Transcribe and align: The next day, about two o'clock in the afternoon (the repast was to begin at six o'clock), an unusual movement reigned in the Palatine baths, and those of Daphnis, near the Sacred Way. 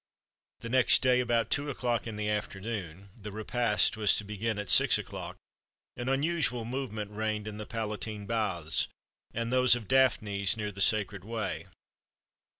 The 0.61 0.69
next 0.69 1.03
day, 1.03 1.19
about 1.19 1.51
two 1.51 1.69
o'clock 1.69 2.07
in 2.07 2.15
the 2.15 2.27
afternoon 2.27 3.09
(the 3.15 3.31
repast 3.31 3.95
was 3.97 4.15
to 4.15 4.23
begin 4.23 4.57
at 4.57 4.67
six 4.67 4.97
o'clock), 4.97 5.35
an 5.95 6.09
unusual 6.09 6.65
movement 6.65 7.11
reigned 7.11 7.47
in 7.47 7.57
the 7.57 7.67
Palatine 7.67 8.25
baths, 8.25 8.87
and 9.31 9.51
those 9.53 9.75
of 9.75 9.87
Daphnis, 9.87 10.57
near 10.57 10.71
the 10.71 10.81
Sacred 10.81 11.23
Way. 11.23 11.67